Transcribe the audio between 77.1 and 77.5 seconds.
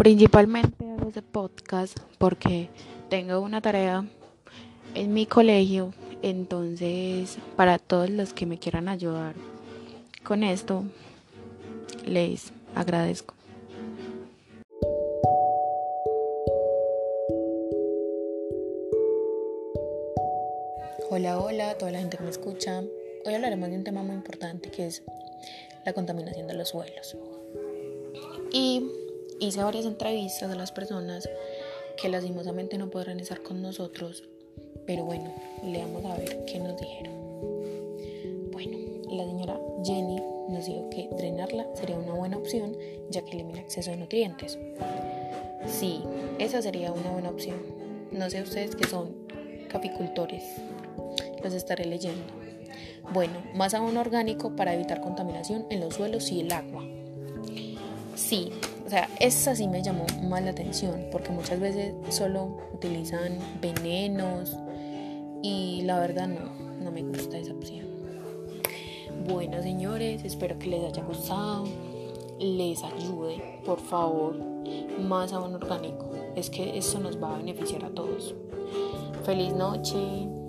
va a